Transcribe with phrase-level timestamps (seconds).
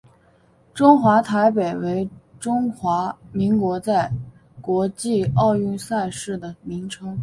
[0.73, 2.09] 中华台北为
[2.39, 4.11] 中华民国在
[4.59, 7.19] 国际奥运赛事的名称。